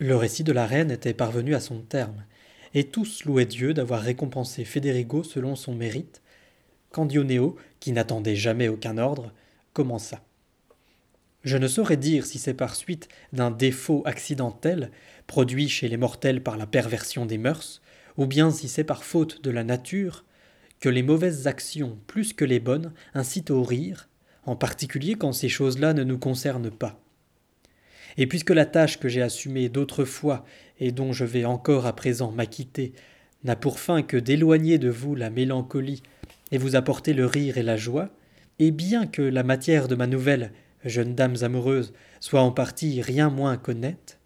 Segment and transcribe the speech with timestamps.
[0.00, 2.24] Le récit de la reine était parvenu à son terme,
[2.74, 6.20] et tous louaient Dieu d'avoir récompensé Federigo selon son mérite,
[6.90, 9.32] quand Dionéo, qui n'attendait jamais aucun ordre,
[9.72, 10.20] commença.
[11.44, 14.90] Je ne saurais dire si c'est par suite d'un défaut accidentel,
[15.28, 17.80] produit chez les mortels par la perversion des mœurs,
[18.16, 20.24] ou bien si c'est par faute de la nature,
[20.80, 24.08] que les mauvaises actions, plus que les bonnes, incitent au rire,
[24.44, 27.03] en particulier quand ces choses-là ne nous concernent pas.
[28.16, 30.44] Et puisque la tâche que j'ai assumée d'autrefois
[30.78, 32.92] et dont je vais encore à présent m'acquitter
[33.42, 36.02] n'a pour fin que d'éloigner de vous la mélancolie
[36.50, 38.10] et vous apporter le rire et la joie,
[38.58, 40.52] et bien que la matière de ma nouvelle,
[40.84, 44.18] jeunes dames amoureuses, soit en partie rien moins qu'honnête,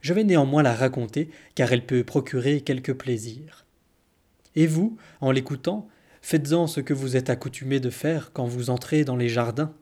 [0.00, 3.66] je vais néanmoins la raconter car elle peut procurer quelque plaisir.
[4.54, 5.88] Et vous, en l'écoutant,
[6.22, 9.74] faites-en ce que vous êtes accoutumé de faire quand vous entrez dans les jardins.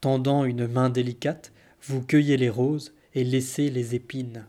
[0.00, 4.46] Tendant une main délicate, vous cueillez les roses et laissez les épines.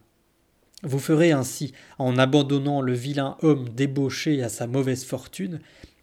[0.84, 5.60] Vous ferez ainsi en abandonnant le vilain homme débauché à sa mauvaise fortune,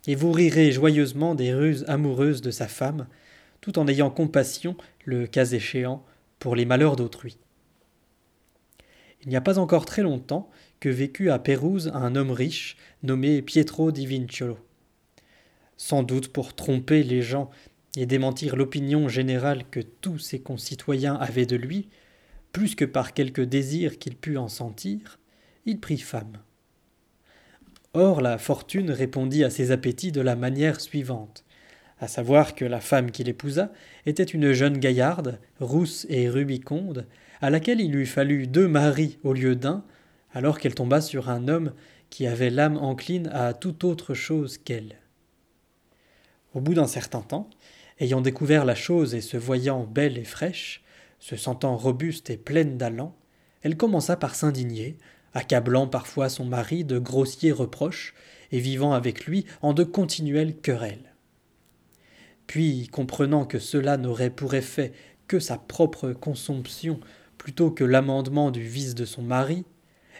[0.07, 3.07] et vous rirez joyeusement des ruses amoureuses de sa femme,
[3.61, 6.05] tout en ayant compassion, le cas échéant,
[6.39, 7.37] pour les malheurs d'autrui.
[9.23, 10.51] Il n'y a pas encore très longtemps
[10.81, 14.59] que vécut à Pérouse un homme riche nommé Pietro di Vinciolo.
[15.77, 17.51] Sans doute pour tromper les gens
[17.97, 21.89] et démentir l'opinion générale que tous ses concitoyens avaient de lui,
[22.53, 25.19] plus que par quelque désir qu'il pût en sentir,
[25.67, 26.39] il prit femme.
[27.93, 31.45] Or la fortune répondit à ses appétits de la manière suivante,
[31.99, 33.73] à savoir que la femme qu'il épousa
[34.07, 37.07] était une jeune gaillarde, rousse et rubiconde,
[37.41, 39.85] à laquelle il lui fallut deux maris au lieu d'un,
[40.33, 41.73] alors qu'elle tomba sur un homme
[42.09, 44.97] qui avait l'âme encline à toute autre chose qu'elle.
[46.55, 47.51] Au bout d'un certain temps,
[48.01, 50.83] ayant découvert la chose et se voyant belle et fraîche,
[51.19, 53.15] se sentant robuste et pleine d'allant,
[53.63, 54.97] elle commença par s'indigner,
[55.35, 58.15] accablant parfois son mari de grossiers reproches
[58.53, 61.15] et vivant avec lui en de continuelles querelles.
[62.47, 64.93] Puis, comprenant que cela n'aurait pour effet
[65.29, 66.99] que sa propre consomption
[67.39, 69.65] plutôt que l'amendement du vice de son mari,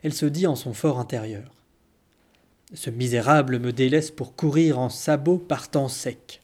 [0.03, 1.51] elle se dit en son fort intérieur.
[2.73, 6.41] Ce misérable me délaisse pour courir en sabots par temps sec.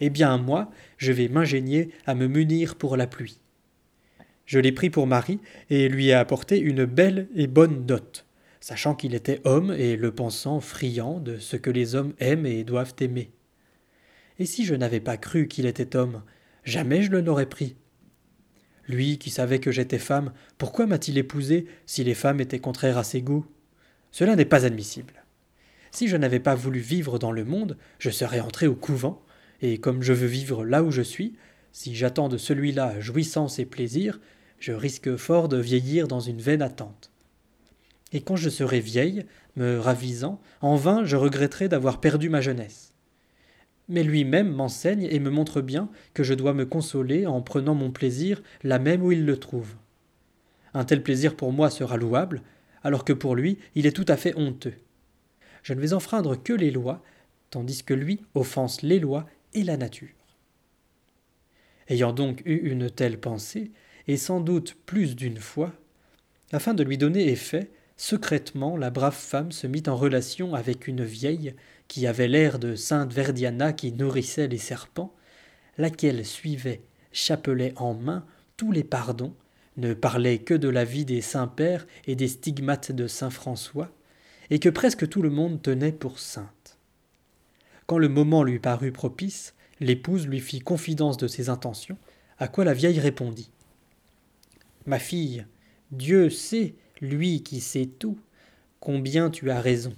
[0.00, 3.40] Eh bien, moi, je vais m'ingénier à me munir pour la pluie.
[4.46, 8.24] Je l'ai pris pour mari et lui ai apporté une belle et bonne dot,
[8.60, 12.64] sachant qu'il était homme et le pensant friand de ce que les hommes aiment et
[12.64, 13.30] doivent aimer.
[14.38, 16.22] Et si je n'avais pas cru qu'il était homme,
[16.64, 17.76] jamais je ne l'aurais pris.
[18.86, 23.04] Lui qui savait que j'étais femme, pourquoi m'a-t-il épousé si les femmes étaient contraires à
[23.04, 23.46] ses goûts?
[24.12, 25.24] Cela n'est pas admissible.
[25.90, 29.22] Si je n'avais pas voulu vivre dans le monde, je serais entré au couvent,
[29.60, 31.34] et comme je veux vivre là où je suis,
[31.72, 34.20] si j'attends de celui-là jouissance et plaisir,
[34.58, 37.10] je risque fort de vieillir dans une vaine attente.
[38.12, 39.26] Et quand je serai vieille,
[39.56, 42.88] me ravisant, en vain je regretterai d'avoir perdu ma jeunesse
[43.88, 47.90] mais lui-même m'enseigne et me montre bien que je dois me consoler en prenant mon
[47.90, 49.74] plaisir là même où il le trouve.
[50.74, 52.42] Un tel plaisir pour moi sera louable,
[52.84, 54.74] alors que pour lui il est tout à fait honteux.
[55.62, 57.02] Je ne vais enfreindre que les lois,
[57.50, 59.26] tandis que lui offense les lois
[59.62, 60.08] la nature.
[61.88, 63.72] Ayant donc eu une telle pensée,
[64.06, 65.72] et sans doute plus d'une fois,
[66.52, 71.04] afin de lui donner effet, secrètement la brave femme se mit en relation avec une
[71.04, 71.54] vieille
[71.88, 75.14] qui avait l'air de sainte Verdiana qui nourrissait les serpents,
[75.76, 76.82] laquelle suivait,
[77.12, 78.24] chapelet en main,
[78.56, 79.34] tous les pardons,
[79.76, 83.90] ne parlait que de la vie des saints-pères et des stigmates de saint François,
[84.50, 86.57] et que presque tout le monde tenait pour sainte.
[87.88, 91.98] Quand le moment lui parut propice, l'épouse lui fit confidence de ses intentions,
[92.38, 93.50] à quoi la vieille répondit.
[94.86, 95.44] Ma fille,
[95.90, 98.20] Dieu sait, lui qui sait tout,
[98.78, 99.96] combien tu as raison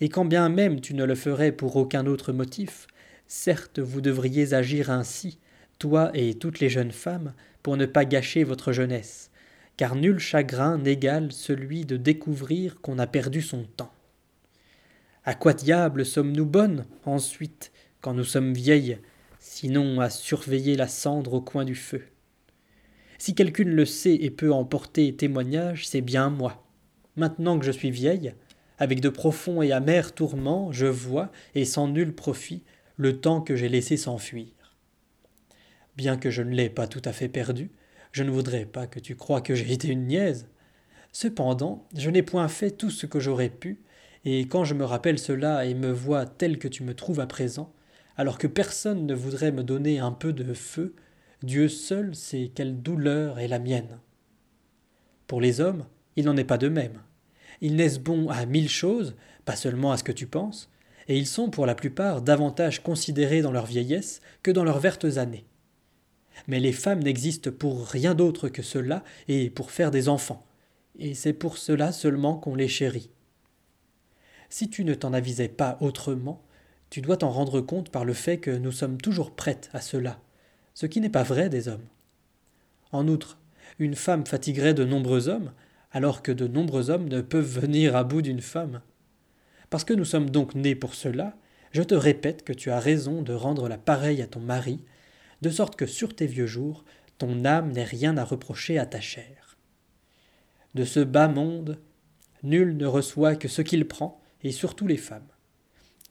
[0.00, 2.86] et quand bien même tu ne le ferais pour aucun autre motif,
[3.26, 5.38] certes vous devriez agir ainsi,
[5.78, 9.30] toi et toutes les jeunes femmes, pour ne pas gâcher votre jeunesse,
[9.76, 13.92] car nul chagrin n'égale celui de découvrir qu'on a perdu son temps.
[15.24, 18.98] À quoi diable sommes-nous bonnes, ensuite, quand nous sommes vieilles,
[19.38, 22.02] sinon à surveiller la cendre au coin du feu?
[23.18, 26.66] Si quelqu'une le sait et peut en porter témoignage, c'est bien moi.
[27.16, 28.32] Maintenant que je suis vieille,
[28.78, 32.64] avec de profonds et amers tourments, je vois, et sans nul profit,
[32.96, 34.48] le temps que j'ai laissé s'enfuir.
[35.98, 37.70] Bien que je ne l'ai pas tout à fait perdu,
[38.12, 40.48] je ne voudrais pas que tu croies que j'ai été une niaise.
[41.12, 43.82] Cependant, je n'ai point fait tout ce que j'aurais pu,
[44.24, 47.26] et quand je me rappelle cela et me vois tel que tu me trouves à
[47.26, 47.72] présent,
[48.16, 50.94] alors que personne ne voudrait me donner un peu de feu,
[51.42, 53.98] Dieu seul sait quelle douleur est la mienne.
[55.26, 55.86] Pour les hommes,
[56.16, 57.00] il n'en est pas de même.
[57.62, 59.14] Ils naissent bons à mille choses,
[59.46, 60.70] pas seulement à ce que tu penses,
[61.08, 65.16] et ils sont pour la plupart davantage considérés dans leur vieillesse que dans leurs vertes
[65.16, 65.46] années.
[66.46, 70.46] Mais les femmes n'existent pour rien d'autre que cela et pour faire des enfants,
[70.98, 73.10] et c'est pour cela seulement qu'on les chérit.
[74.50, 76.42] Si tu ne t'en avisais pas autrement,
[76.90, 80.20] tu dois t'en rendre compte par le fait que nous sommes toujours prêtes à cela,
[80.74, 81.86] ce qui n'est pas vrai des hommes.
[82.90, 83.38] En outre,
[83.78, 85.52] une femme fatiguerait de nombreux hommes,
[85.92, 88.80] alors que de nombreux hommes ne peuvent venir à bout d'une femme.
[89.70, 91.36] Parce que nous sommes donc nés pour cela,
[91.70, 94.80] je te répète que tu as raison de rendre la pareille à ton mari,
[95.42, 96.84] de sorte que sur tes vieux jours,
[97.18, 99.56] ton âme n'ait rien à reprocher à ta chair.
[100.74, 101.78] De ce bas monde,
[102.42, 105.26] nul ne reçoit que ce qu'il prend, et surtout les femmes.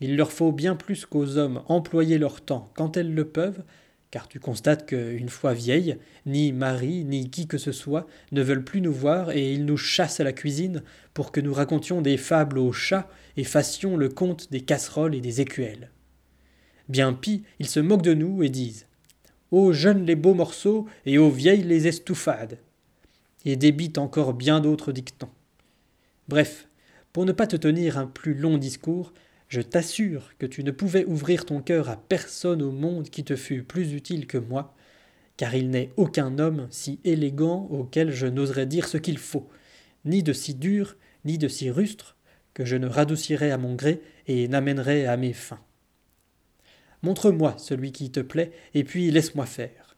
[0.01, 3.63] Il leur faut bien plus qu'aux hommes employer leur temps quand elles le peuvent,
[4.11, 8.63] car tu constates qu'une fois vieilles, ni Marie, ni qui que ce soit ne veulent
[8.63, 10.83] plus nous voir et ils nous chassent à la cuisine
[11.13, 15.21] pour que nous racontions des fables aux chats et fassions le conte des casseroles et
[15.21, 15.91] des écuelles.
[16.87, 18.87] Bien pis, ils se moquent de nous et disent
[19.51, 22.57] Aux jeunes les beaux morceaux et aux vieilles les estouffades
[23.45, 25.29] et débitent encore bien d'autres dictons.
[26.27, 26.68] Bref,
[27.19, 29.13] pour ne pas te tenir un plus long discours,
[29.49, 33.35] je t'assure que tu ne pouvais ouvrir ton cœur à personne au monde qui te
[33.35, 34.73] fût plus utile que moi,
[35.35, 39.49] car il n'est aucun homme si élégant auquel je n'oserais dire ce qu'il faut,
[40.05, 40.95] ni de si dur,
[41.25, 42.15] ni de si rustre,
[42.53, 45.59] que je ne radoucirais à mon gré et n'amènerais à mes fins.
[47.03, 49.97] Montre-moi celui qui te plaît, et puis laisse-moi faire.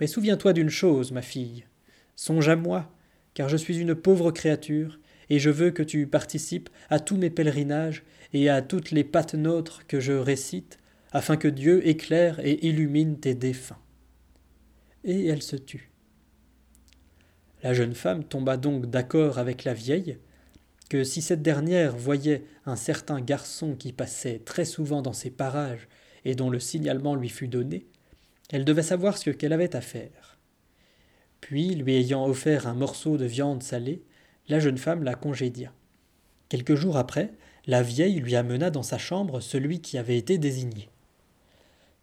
[0.00, 1.64] Mais souviens-toi d'une chose, ma fille.
[2.14, 2.92] Songe à moi,
[3.32, 4.98] car je suis une pauvre créature,
[5.32, 8.02] et je veux que tu participes à tous mes pèlerinages
[8.34, 10.78] et à toutes les nôtres que je récite,
[11.10, 13.78] afin que Dieu éclaire et illumine tes défunts.
[15.04, 15.90] Et elle se tut.
[17.62, 20.18] La jeune femme tomba donc d'accord avec la vieille,
[20.90, 25.88] que si cette dernière voyait un certain garçon qui passait très souvent dans ces parages
[26.26, 27.86] et dont le signalement lui fut donné,
[28.50, 30.38] elle devait savoir ce qu'elle avait à faire.
[31.40, 34.02] Puis, lui ayant offert un morceau de viande salée,
[34.48, 35.72] la jeune femme la congédia.
[36.48, 37.32] Quelques jours après,
[37.66, 40.88] la vieille lui amena dans sa chambre celui qui avait été désigné.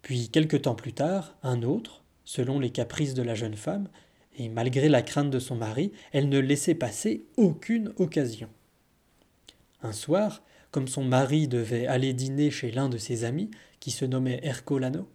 [0.02, 3.88] Puis, quelque temps plus tard, un autre, selon les caprices de la jeune femme,
[4.38, 8.48] et malgré la crainte de son mari, elle ne laissait passer aucune occasion.
[9.82, 13.50] Un soir, comme son mari devait aller dîner chez l'un de ses amis,
[13.80, 15.08] qui se nommait Ercolano,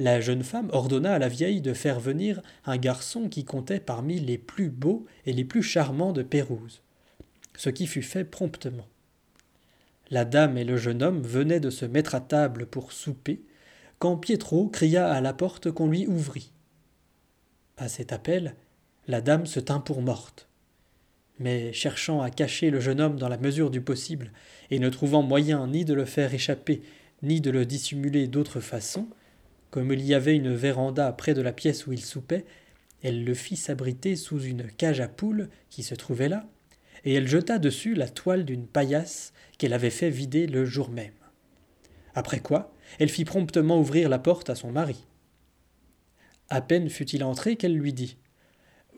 [0.00, 4.18] la jeune femme ordonna à la vieille de faire venir un garçon qui comptait parmi
[4.18, 6.80] les plus beaux et les plus charmants de Pérouse,
[7.54, 8.86] ce qui fut fait promptement.
[10.10, 13.42] La dame et le jeune homme venaient de se mettre à table pour souper,
[13.98, 16.50] quand Pietro cria à la porte qu'on lui ouvrit.
[17.76, 18.54] À cet appel,
[19.06, 20.48] la dame se tint pour morte.
[21.38, 24.32] Mais cherchant à cacher le jeune homme dans la mesure du possible,
[24.70, 26.80] et ne trouvant moyen ni de le faire échapper,
[27.22, 29.06] ni de le dissimuler d'autre façon,
[29.70, 32.44] comme il y avait une véranda près de la pièce où il soupait,
[33.02, 36.48] elle le fit s'abriter sous une cage à poules qui se trouvait là,
[37.04, 41.14] et elle jeta dessus la toile d'une paillasse qu'elle avait fait vider le jour même.
[42.14, 45.06] Après quoi, elle fit promptement ouvrir la porte à son mari.
[46.48, 48.16] À peine fut-il entré qu'elle lui dit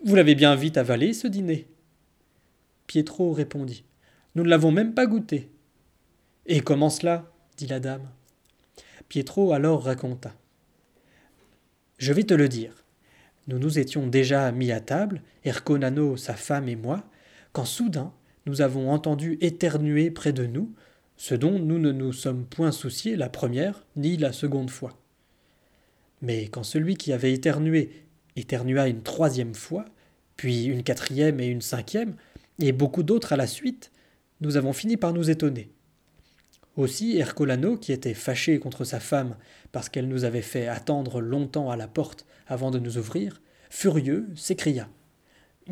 [0.04, 1.68] Vous l'avez bien vite avalé, ce dîner
[2.86, 3.84] Pietro répondit
[4.34, 5.50] Nous ne l'avons même pas goûté.
[6.46, 7.30] Et comment cela?
[7.56, 8.08] dit la dame.
[9.08, 10.34] Pietro alors raconta.
[12.02, 12.84] Je vais te le dire.
[13.46, 17.04] Nous nous étions déjà mis à table, Erconano, sa femme et moi,
[17.52, 18.12] quand soudain
[18.44, 20.74] nous avons entendu éternuer près de nous,
[21.16, 24.98] ce dont nous ne nous sommes point souciés la première ni la seconde fois.
[26.22, 27.92] Mais quand celui qui avait éternué
[28.34, 29.84] éternua une troisième fois,
[30.34, 32.16] puis une quatrième et une cinquième,
[32.58, 33.92] et beaucoup d'autres à la suite,
[34.40, 35.70] nous avons fini par nous étonner.
[36.76, 39.36] Aussi Ercolano, qui était fâché contre sa femme
[39.72, 44.28] parce qu'elle nous avait fait attendre longtemps à la porte avant de nous ouvrir, furieux,
[44.36, 44.88] s'écria.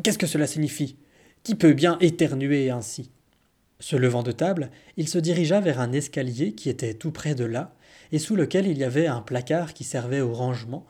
[0.03, 0.97] Qu'est-ce que cela signifie?
[1.43, 3.09] Qui peut bien éternuer ainsi?
[3.79, 7.45] Se levant de table, il se dirigea vers un escalier qui était tout près de
[7.45, 7.75] là,
[8.11, 10.85] et sous lequel il y avait un placard qui servait au rangement,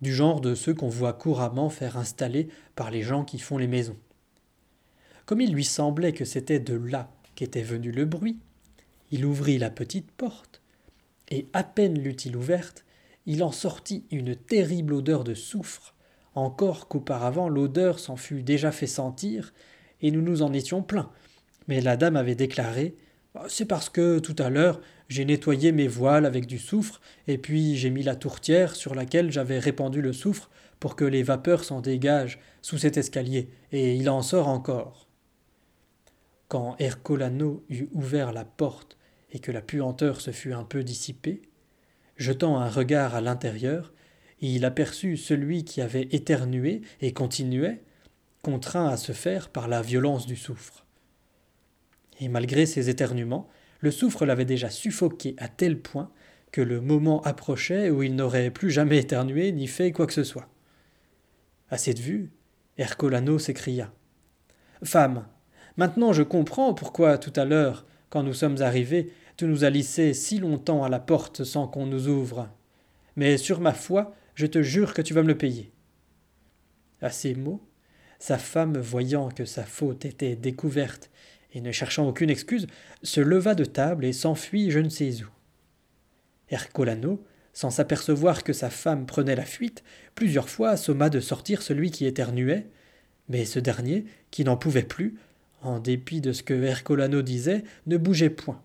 [0.00, 3.66] du genre de ceux qu'on voit couramment faire installer par les gens qui font les
[3.66, 3.96] maisons.
[5.24, 8.38] Comme il lui semblait que c'était de là qu'était venu le bruit,
[9.10, 10.62] il ouvrit la petite porte,
[11.28, 12.84] et à peine l'eut-il ouverte,
[13.26, 15.94] il en sortit une terrible odeur de soufre,
[16.34, 19.52] encore qu'auparavant l'odeur s'en fût déjà fait sentir,
[20.00, 21.10] et nous nous en étions plaints.
[21.66, 22.94] Mais la dame avait déclaré
[23.34, 27.38] bah, C'est parce que tout à l'heure j'ai nettoyé mes voiles avec du soufre, et
[27.38, 31.64] puis j'ai mis la tourtière sur laquelle j'avais répandu le soufre pour que les vapeurs
[31.64, 35.05] s'en dégagent sous cet escalier, et il en sort encore.
[36.48, 38.96] Quand Ercolano eut ouvert la porte
[39.32, 41.42] et que la puanteur se fut un peu dissipée,
[42.16, 43.92] jetant un regard à l'intérieur,
[44.40, 47.82] il aperçut celui qui avait éternué et continuait,
[48.42, 50.86] contraint à se faire par la violence du soufre.
[52.20, 53.48] Et malgré ses éternuements,
[53.80, 56.10] le soufre l'avait déjà suffoqué à tel point
[56.52, 60.24] que le moment approchait où il n'aurait plus jamais éternué ni fait quoi que ce
[60.24, 60.48] soit.
[61.68, 62.30] À cette vue,
[62.78, 63.92] Ercolano s'écria.
[64.82, 65.26] Femme,
[65.76, 70.14] maintenant je comprends pourquoi tout à l'heure, quand nous sommes arrivés, tu nous as lissés
[70.14, 72.48] si longtemps à la porte sans qu'on nous ouvre.
[73.16, 75.72] Mais sur ma foi, je te jure que tu vas me le payer.
[77.02, 77.62] À ces mots,
[78.18, 81.10] sa femme, voyant que sa faute était découverte
[81.52, 82.66] et ne cherchant aucune excuse,
[83.02, 85.28] se leva de table et s'enfuit je ne sais où.
[86.50, 89.82] Ercolano, sans s'apercevoir que sa femme prenait la fuite,
[90.14, 92.66] plusieurs fois somma de sortir celui qui éternuait,
[93.28, 95.16] mais ce dernier, qui n'en pouvait plus,
[95.66, 98.60] en dépit de ce que Ercolano disait, ne bougeait point.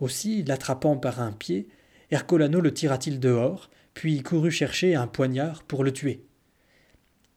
[0.00, 1.68] Aussi, l'attrapant par un pied,
[2.10, 6.24] Ercolano le tira-t-il dehors, puis courut chercher un poignard pour le tuer.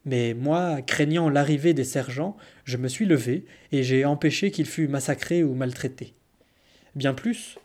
[0.05, 4.87] Mais moi, craignant l'arrivée des sergents, je me suis levé et j'ai empêché qu'il fût
[4.87, 6.13] massacré ou maltraité.
[6.95, 7.57] Bien plus,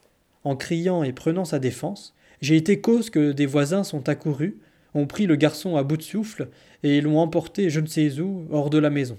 [0.44, 4.58] en criant et prenant sa défense, j'ai été cause que des voisins sont accourus,
[4.94, 6.48] ont pris le garçon à bout de souffle
[6.82, 9.18] et l'ont emporté je ne sais où hors de la maison.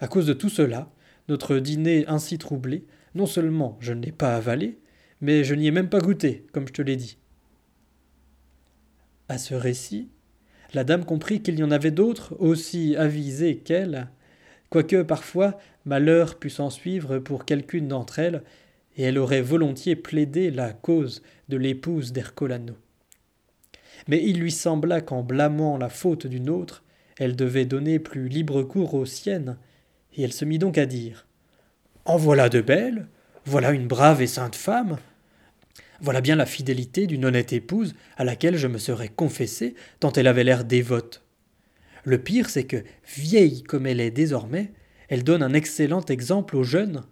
[0.00, 0.90] À cause de tout cela,
[1.28, 2.84] notre dîner ainsi troublé,
[3.14, 4.78] non seulement je ne l'ai pas avalé,
[5.20, 7.16] mais je n'y ai même pas goûté, comme je te l'ai dit.
[9.28, 10.08] À ce récit,
[10.74, 14.08] la dame comprit qu'il y en avait d'autres aussi avisés qu'elle,
[14.70, 18.42] quoique parfois malheur pût s'en suivre pour quelqu'une d'entre elles,
[18.96, 22.74] et elle aurait volontiers plaidé la cause de l'épouse d'Ercolano.
[24.08, 26.82] Mais il lui sembla qu'en blâmant la faute d'une autre,
[27.16, 29.56] elle devait donner plus libre cours aux siennes,
[30.14, 31.26] et elle se mit donc à dire
[32.04, 33.08] En voilà de belles,
[33.44, 34.98] voilà une brave et sainte femme,
[36.00, 40.26] voilà bien la fidélité d'une honnête épouse à laquelle je me serais confessé tant elle
[40.26, 41.22] avait l'air dévote.
[42.04, 42.84] Le pire, c'est que,
[43.16, 44.72] vieille comme elle est désormais,
[45.08, 47.04] elle donne un excellent exemple aux jeunes.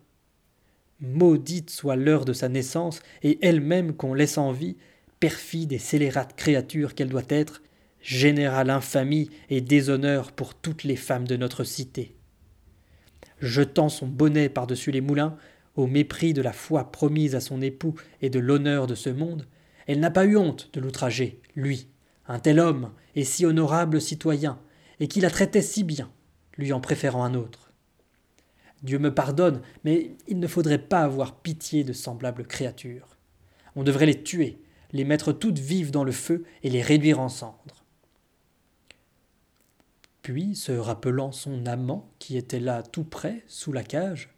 [1.01, 4.77] Maudite soit l'heure de sa naissance, et elle-même qu'on laisse en vie,
[5.21, 7.63] perfide et scélérate créature qu'elle doit être,
[8.03, 12.15] générale infamie et déshonneur pour toutes les femmes de notre cité.
[13.43, 15.37] Jetant son bonnet par-dessus les moulins,
[15.75, 19.49] au mépris de la foi promise à son époux et de l'honneur de ce monde,
[19.89, 21.89] elle n'a pas eu honte de l'outrager, lui,
[22.29, 24.61] un tel homme et si honorable citoyen,
[25.01, 26.11] et qui la traitait si bien,
[26.57, 27.73] lui en préférant un autre.
[28.85, 33.17] Dieu me pardonne, mais il ne faudrait pas avoir pitié de semblables créatures.
[33.75, 34.61] On devrait les tuer,
[34.93, 37.82] les mettre toutes vives dans le feu et les réduire en cendres.
[40.23, 44.31] Puis, se rappelant son amant qui était là tout près, sous la cage,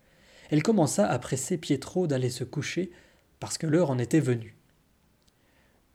[0.50, 2.90] elle commença à presser Pietro d'aller se coucher,
[3.38, 4.56] parce que l'heure en était venue.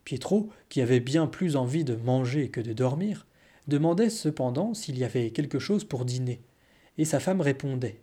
[0.03, 3.25] Pietro, qui avait bien plus envie de manger que de dormir,
[3.67, 6.41] demandait cependant s'il y avait quelque chose pour dîner,
[6.97, 7.99] et sa femme répondait.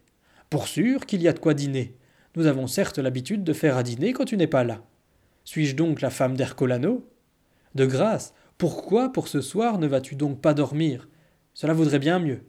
[0.51, 1.97] Pour sûr qu'il y a de quoi dîner.
[2.37, 4.85] Nous avons certes l'habitude de faire à dîner quand tu n'es pas là.
[5.45, 7.09] Suis-je donc la femme d'Ercolano?
[7.75, 11.09] De grâce, pourquoi pour ce soir ne vas-tu donc pas dormir?
[11.57, 12.43] Cela vaudrait bien mieux.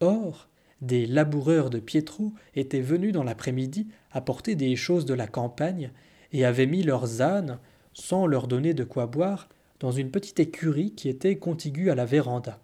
[0.00, 0.50] Or,
[0.82, 5.92] des laboureurs de Pietro étaient venus dans l'après-midi apporter des choses de la campagne
[6.32, 7.58] et avaient mis leurs ânes,
[7.94, 9.48] sans leur donner de quoi boire,
[9.80, 12.60] dans une petite écurie qui était contiguë à la véranda.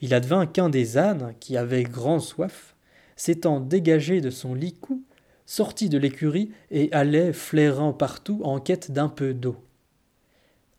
[0.00, 2.74] Il advint qu'un des ânes, qui avait grand soif,
[3.16, 5.04] s'étant dégagé de son licou,
[5.44, 9.62] sortit de l'écurie et allait flairant partout en quête d'un peu d'eau.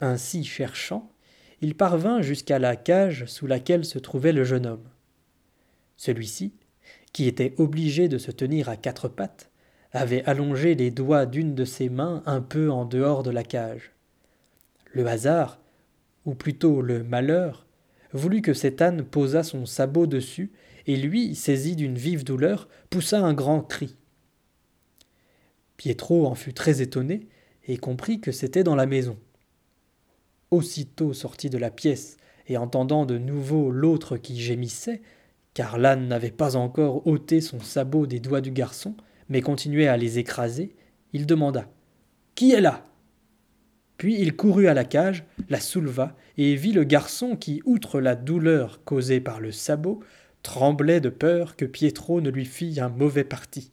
[0.02, 1.13] Ainsi cherchant,
[1.64, 4.84] il parvint jusqu'à la cage sous laquelle se trouvait le jeune homme.
[5.96, 6.52] Celui-ci,
[7.14, 9.50] qui était obligé de se tenir à quatre pattes,
[9.94, 13.94] avait allongé les doigts d'une de ses mains un peu en dehors de la cage.
[14.92, 15.62] Le hasard,
[16.26, 17.66] ou plutôt le malheur,
[18.12, 20.52] voulut que cet âne posât son sabot dessus,
[20.86, 23.96] et lui, saisi d'une vive douleur, poussa un grand cri.
[25.78, 27.30] Pietro en fut très étonné,
[27.70, 29.18] et comprit que c'était dans la maison.
[30.54, 35.02] Aussitôt sorti de la pièce, et entendant de nouveau l'autre qui gémissait,
[35.56, 38.96] car l'âne n'avait pas encore ôté son sabot des doigts du garçon,
[39.30, 40.76] mais continuait à les écraser,
[41.12, 41.68] il demanda
[42.36, 42.86] Qui est là?
[43.98, 48.16] Puis il courut à la cage, la souleva, et vit le garçon qui, outre la
[48.16, 50.02] douleur causée par le sabot,
[50.44, 53.72] tremblait de peur que Pietro ne lui fît un mauvais parti.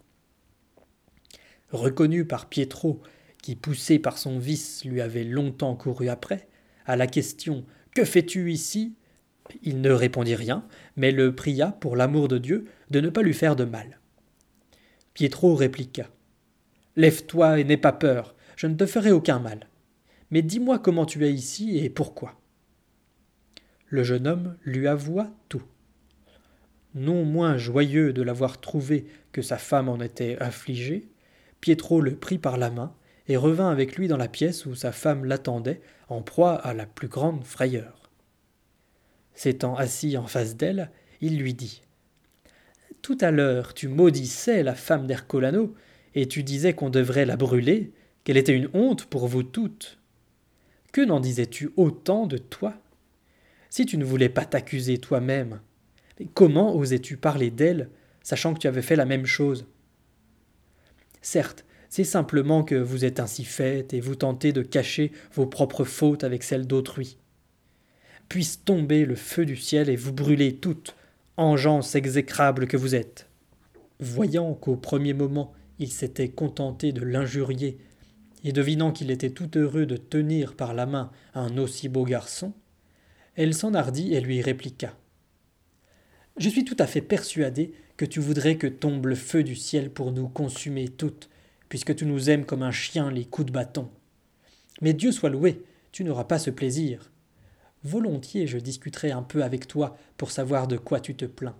[1.72, 3.02] Reconnu par Pietro,
[3.42, 6.49] qui, poussé par son vice, lui avait longtemps couru après,
[6.87, 8.94] à la question Que fais-tu ici?
[9.62, 10.64] Il ne répondit rien,
[10.96, 13.99] mais le pria, pour l'amour de Dieu, de ne pas lui faire de mal.
[15.14, 16.06] Pietro répliqua.
[16.96, 19.68] Lève-toi et n'aie pas peur, je ne te ferai aucun mal.
[20.30, 22.40] Mais dis-moi comment tu es ici et pourquoi.
[23.87, 25.62] Le jeune homme lui avoua tout.
[26.94, 31.08] Non moins joyeux de l'avoir trouvé que sa femme en était affligée,
[31.60, 32.94] Pietro le prit par la main
[33.30, 36.84] et revint avec lui dans la pièce où sa femme l'attendait, en proie à la
[36.84, 38.10] plus grande frayeur.
[39.34, 41.82] S'étant assis en face d'elle, il lui dit
[43.02, 45.76] Tout à l'heure, tu maudissais la femme d'Ercolano,
[46.16, 47.92] et tu disais qu'on devrait la brûler,
[48.25, 50.00] qu'elle était une honte pour vous toutes.
[50.90, 52.75] Que n'en disais-tu autant de toi?
[53.68, 55.60] Si tu ne voulais pas t'accuser toi-même,
[56.34, 57.90] comment osais-tu parler d'elle,
[58.25, 59.66] sachant que tu avais fait la même chose?
[61.22, 65.85] Certes, c'est simplement que vous êtes ainsi faite et vous tentez de cacher vos propres
[65.85, 67.18] fautes avec celles d'autrui.
[68.28, 70.94] Puisse tomber le feu du ciel et vous brûler toutes,
[71.37, 73.26] engeance exécrable que vous êtes.
[73.99, 77.78] Voyant qu'au premier moment il s'était contenté de l'injurier,
[78.44, 82.52] et devinant qu'il était tout heureux de tenir par la main un aussi beau garçon,
[83.35, 84.97] elle s'enhardit et lui répliqua.
[86.37, 89.90] Je suis tout à fait persuadée que tu voudrais que tombe le feu du ciel
[89.90, 91.28] pour nous consumer toutes,
[91.70, 93.88] puisque tu nous aimes comme un chien les coups de bâton.
[94.82, 97.10] Mais Dieu soit loué, tu n'auras pas ce plaisir.
[97.82, 101.56] Volontiers je discuterai un peu avec toi pour savoir de quoi tu te plains.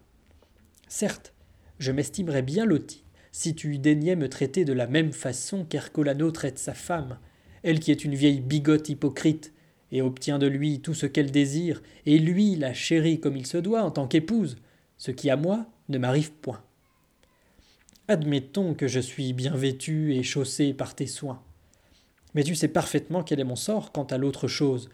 [0.88, 1.32] Certes,
[1.78, 6.58] je m'estimerais bien loti si tu daignais me traiter de la même façon qu'Ercolano traite
[6.58, 7.18] sa femme,
[7.62, 9.54] elle qui est une vieille bigote hypocrite,
[9.92, 13.58] et obtient de lui tout ce qu'elle désire, et lui la chérit comme il se
[13.58, 14.56] doit en tant qu'épouse,
[14.98, 16.62] ce qui à moi ne m'arrive point.
[18.10, 21.40] Admettons que je suis bien vêtu et chaussé par tes soins.
[22.34, 24.90] Mais tu sais parfaitement quel est mon sort quant à l'autre chose,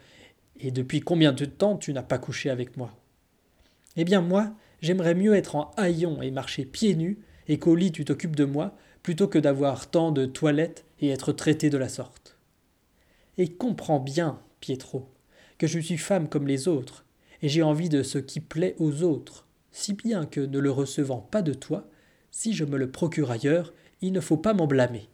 [0.59, 2.95] et depuis combien de temps tu n'as pas couché avec moi?
[3.95, 7.91] Eh bien moi, j'aimerais mieux être en haillons et marcher pieds nus, et qu'au lit
[7.91, 11.89] tu t'occupes de moi, plutôt que d'avoir tant de toilettes et être traité de la
[11.89, 12.37] sorte.
[13.39, 15.09] Et comprends bien, Pietro,
[15.57, 17.03] que je suis femme comme les autres,
[17.41, 21.17] et j'ai envie de ce qui plaît aux autres, si bien que, ne le recevant
[21.31, 21.89] pas de toi,
[22.37, 25.09] si je me le procure ailleurs, il ne faut pas m'en blâmer.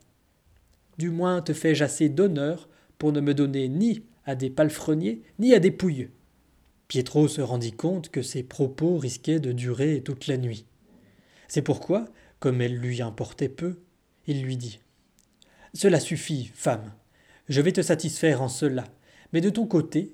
[0.97, 5.53] Du moins te fais-je assez d'honneur pour ne me donner ni à des palefreniers, ni
[5.53, 6.12] à des pouilleux.
[6.89, 10.65] Pietro se rendit compte que ses propos risquaient de durer toute la nuit.
[11.47, 12.03] C'est pourquoi,
[12.41, 13.79] comme elle lui importait peu,
[14.27, 14.81] il lui dit
[15.73, 16.91] Cela suffit, femme.
[17.47, 18.83] Je vais te satisfaire en cela,
[19.31, 20.13] mais de ton côté,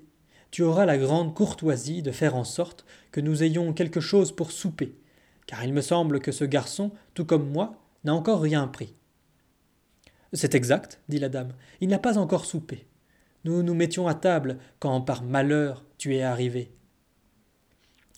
[0.51, 4.51] tu auras la grande courtoisie de faire en sorte que nous ayons quelque chose pour
[4.51, 4.93] souper,
[5.49, 8.93] car il me semble que ce garçon, tout comme moi, n'a encore rien pris.
[10.31, 12.85] C'est exact, dit la dame, il n'a pas encore soupé.
[13.45, 16.71] Nous nous mettions à table quand, par malheur, tu es arrivé.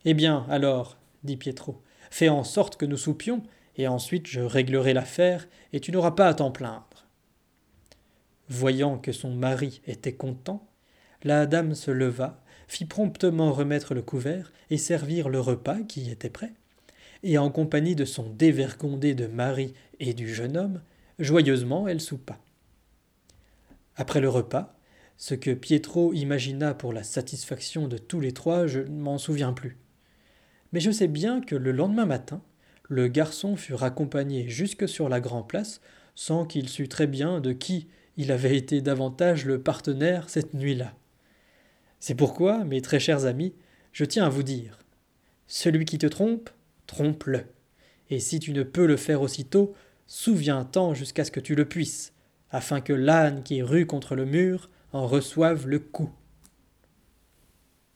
[0.04, 3.44] Eh bien, alors, dit Pietro, fais en sorte que nous soupions,
[3.78, 7.08] et ensuite je réglerai l'affaire, et tu n'auras pas à t'en plaindre.
[8.50, 10.68] Voyant que son mari était content,
[11.24, 16.30] la dame se leva, fit promptement remettre le couvert et servir le repas qui était
[16.30, 16.52] prêt,
[17.24, 20.82] et en compagnie de son dévergondé de mari et du jeune homme,
[21.20, 22.40] joyeusement elle soupa.
[23.96, 24.78] Après le repas,
[25.18, 29.54] ce que Pietro imagina pour la satisfaction de tous les trois, je ne m'en souviens
[29.54, 29.78] plus.
[30.74, 32.42] Mais je sais bien que le lendemain matin,
[32.90, 35.82] le garçon fut raccompagné jusque sur la grande place,
[36.16, 40.96] sans qu'il sût très bien de qui il avait été davantage le partenaire cette nuit-là.
[42.00, 43.54] C'est pourquoi, mes très chers amis,
[43.92, 44.80] je tiens à vous dire
[45.48, 46.50] celui qui te trompe,
[46.92, 47.46] trompe-le.
[48.10, 49.74] Et si tu ne peux le faire aussitôt,
[50.08, 52.12] souviens-t'en jusqu'à ce que tu le puisses,
[52.50, 56.12] afin que l'âne qui rue contre le mur en reçoive le coup.